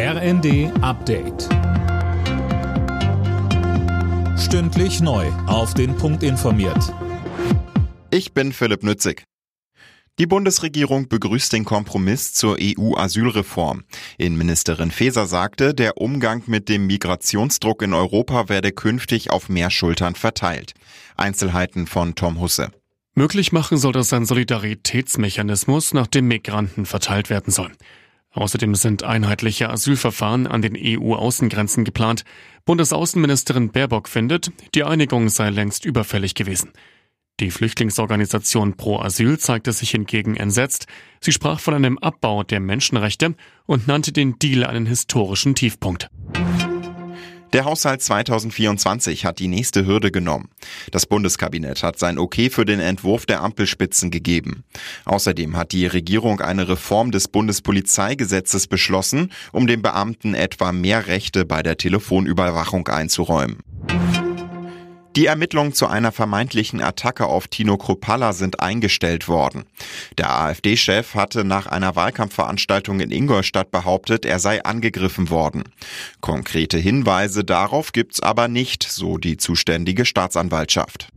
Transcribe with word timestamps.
RND 0.00 0.70
Update. 0.80 1.48
Stündlich 4.38 5.00
neu. 5.00 5.26
Auf 5.48 5.74
den 5.74 5.96
Punkt 5.96 6.22
informiert. 6.22 6.94
Ich 8.12 8.32
bin 8.32 8.52
Philipp 8.52 8.84
Nützig. 8.84 9.24
Die 10.20 10.26
Bundesregierung 10.26 11.08
begrüßt 11.08 11.52
den 11.52 11.64
Kompromiss 11.64 12.32
zur 12.32 12.58
EU-Asylreform. 12.60 13.82
Innenministerin 14.18 14.92
Faeser 14.92 15.26
sagte, 15.26 15.74
der 15.74 15.96
Umgang 15.96 16.44
mit 16.46 16.68
dem 16.68 16.86
Migrationsdruck 16.86 17.82
in 17.82 17.92
Europa 17.92 18.48
werde 18.48 18.70
künftig 18.70 19.32
auf 19.32 19.48
mehr 19.48 19.70
Schultern 19.70 20.14
verteilt. 20.14 20.74
Einzelheiten 21.16 21.88
von 21.88 22.14
Tom 22.14 22.40
Husse. 22.40 22.70
Möglich 23.16 23.50
machen 23.50 23.78
soll 23.78 23.94
das 23.94 24.12
ein 24.12 24.26
Solidaritätsmechanismus, 24.26 25.92
nach 25.92 26.06
dem 26.06 26.28
Migranten 26.28 26.86
verteilt 26.86 27.30
werden 27.30 27.52
soll. 27.52 27.72
Außerdem 28.38 28.76
sind 28.76 29.02
einheitliche 29.02 29.68
Asylverfahren 29.68 30.46
an 30.46 30.62
den 30.62 30.76
EU-Außengrenzen 30.76 31.82
geplant. 31.82 32.24
Bundesaußenministerin 32.66 33.70
Baerbock 33.72 34.08
findet, 34.08 34.52
die 34.76 34.84
Einigung 34.84 35.28
sei 35.28 35.50
längst 35.50 35.84
überfällig 35.84 36.34
gewesen. 36.34 36.70
Die 37.40 37.50
Flüchtlingsorganisation 37.50 38.76
Pro 38.76 39.00
Asyl 39.00 39.38
zeigte 39.40 39.72
sich 39.72 39.90
hingegen 39.90 40.36
entsetzt. 40.36 40.86
Sie 41.20 41.32
sprach 41.32 41.58
von 41.58 41.74
einem 41.74 41.98
Abbau 41.98 42.44
der 42.44 42.60
Menschenrechte 42.60 43.34
und 43.66 43.88
nannte 43.88 44.12
den 44.12 44.38
Deal 44.38 44.64
einen 44.64 44.86
historischen 44.86 45.56
Tiefpunkt. 45.56 46.08
Der 47.54 47.64
Haushalt 47.64 48.02
2024 48.02 49.24
hat 49.24 49.38
die 49.38 49.48
nächste 49.48 49.86
Hürde 49.86 50.10
genommen. 50.10 50.50
Das 50.90 51.06
Bundeskabinett 51.06 51.82
hat 51.82 51.98
sein 51.98 52.18
Okay 52.18 52.50
für 52.50 52.66
den 52.66 52.78
Entwurf 52.78 53.24
der 53.24 53.40
Ampelspitzen 53.40 54.10
gegeben. 54.10 54.64
Außerdem 55.06 55.56
hat 55.56 55.72
die 55.72 55.86
Regierung 55.86 56.40
eine 56.40 56.68
Reform 56.68 57.10
des 57.10 57.28
Bundespolizeigesetzes 57.28 58.66
beschlossen, 58.66 59.32
um 59.52 59.66
den 59.66 59.80
Beamten 59.80 60.34
etwa 60.34 60.72
mehr 60.72 61.06
Rechte 61.06 61.46
bei 61.46 61.62
der 61.62 61.78
Telefonüberwachung 61.78 62.86
einzuräumen. 62.88 63.60
Die 65.18 65.26
Ermittlungen 65.26 65.72
zu 65.72 65.88
einer 65.88 66.12
vermeintlichen 66.12 66.80
Attacke 66.80 67.26
auf 67.26 67.48
Tino 67.48 67.76
Kropalla 67.76 68.32
sind 68.32 68.60
eingestellt 68.60 69.26
worden. 69.26 69.64
Der 70.16 70.30
AfD-Chef 70.30 71.16
hatte 71.16 71.42
nach 71.42 71.66
einer 71.66 71.96
Wahlkampfveranstaltung 71.96 73.00
in 73.00 73.10
Ingolstadt 73.10 73.72
behauptet, 73.72 74.24
er 74.24 74.38
sei 74.38 74.62
angegriffen 74.62 75.28
worden. 75.28 75.64
Konkrete 76.20 76.78
Hinweise 76.78 77.42
darauf 77.42 77.90
gibt's 77.90 78.20
aber 78.20 78.46
nicht, 78.46 78.84
so 78.84 79.18
die 79.18 79.36
zuständige 79.38 80.04
Staatsanwaltschaft. 80.04 81.08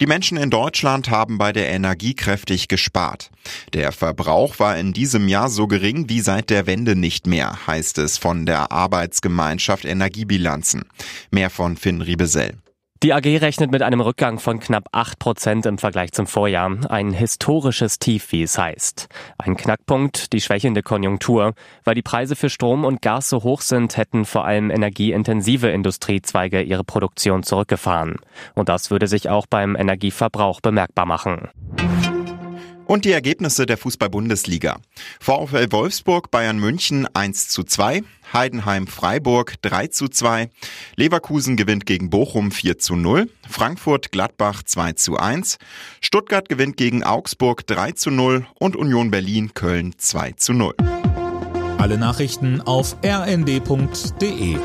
Die 0.00 0.06
Menschen 0.06 0.38
in 0.38 0.48
Deutschland 0.48 1.10
haben 1.10 1.36
bei 1.36 1.52
der 1.52 1.68
Energie 1.68 2.14
kräftig 2.14 2.68
gespart. 2.68 3.30
Der 3.74 3.92
Verbrauch 3.92 4.58
war 4.58 4.78
in 4.78 4.94
diesem 4.94 5.28
Jahr 5.28 5.50
so 5.50 5.66
gering 5.66 6.08
wie 6.08 6.20
seit 6.20 6.48
der 6.48 6.66
Wende 6.66 6.96
nicht 6.96 7.26
mehr, 7.26 7.66
heißt 7.66 7.98
es 7.98 8.16
von 8.16 8.46
der 8.46 8.72
Arbeitsgemeinschaft 8.72 9.84
Energiebilanzen. 9.84 10.84
Mehr 11.30 11.50
von 11.50 11.76
Finn 11.76 12.00
Riebesell. 12.00 12.54
Die 13.02 13.14
AG 13.14 13.24
rechnet 13.24 13.72
mit 13.72 13.80
einem 13.80 14.02
Rückgang 14.02 14.38
von 14.38 14.60
knapp 14.60 14.88
8 14.92 15.18
Prozent 15.18 15.64
im 15.64 15.78
Vergleich 15.78 16.12
zum 16.12 16.26
Vorjahr. 16.26 16.70
Ein 16.90 17.12
historisches 17.12 17.98
Tief, 17.98 18.30
wie 18.30 18.42
es 18.42 18.58
heißt. 18.58 19.08
Ein 19.38 19.56
Knackpunkt, 19.56 20.34
die 20.34 20.42
schwächelnde 20.42 20.82
Konjunktur. 20.82 21.54
Weil 21.84 21.94
die 21.94 22.02
Preise 22.02 22.36
für 22.36 22.50
Strom 22.50 22.84
und 22.84 23.00
Gas 23.00 23.30
so 23.30 23.42
hoch 23.42 23.62
sind, 23.62 23.96
hätten 23.96 24.26
vor 24.26 24.44
allem 24.44 24.70
energieintensive 24.70 25.68
Industriezweige 25.68 26.60
ihre 26.60 26.84
Produktion 26.84 27.42
zurückgefahren. 27.42 28.16
Und 28.54 28.68
das 28.68 28.90
würde 28.90 29.06
sich 29.06 29.30
auch 29.30 29.46
beim 29.46 29.76
Energieverbrauch 29.76 30.60
bemerkbar 30.60 31.06
machen. 31.06 31.48
Und 32.90 33.04
die 33.04 33.12
Ergebnisse 33.12 33.66
der 33.66 33.78
Fußball-Bundesliga. 33.78 34.80
VfL 35.20 35.70
Wolfsburg, 35.70 36.32
Bayern 36.32 36.58
München 36.58 37.06
1 37.14 37.48
zu 37.48 37.62
2, 37.62 38.02
Heidenheim 38.32 38.88
Freiburg 38.88 39.62
3 39.62 39.86
zu 39.86 40.08
2, 40.08 40.50
Leverkusen 40.96 41.56
gewinnt 41.56 41.86
gegen 41.86 42.10
Bochum 42.10 42.50
4 42.50 42.80
zu 42.80 42.96
0, 42.96 43.30
Frankfurt 43.48 44.10
Gladbach 44.10 44.64
2 44.64 44.94
zu 44.94 45.16
1, 45.18 45.58
Stuttgart 46.00 46.48
gewinnt 46.48 46.76
gegen 46.76 47.04
Augsburg 47.04 47.64
3 47.64 47.92
zu 47.92 48.10
0 48.10 48.44
und 48.58 48.74
Union 48.74 49.12
Berlin 49.12 49.54
Köln 49.54 49.94
2 49.96 50.32
zu 50.32 50.52
0. 50.52 50.74
Alle 51.78 51.96
Nachrichten 51.96 52.60
auf 52.60 52.96
rnd.de 53.04 54.56